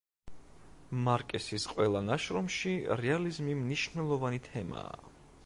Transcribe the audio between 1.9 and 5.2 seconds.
ნაშრომში რეალიზმი მნიშვნელოვანი თემაა.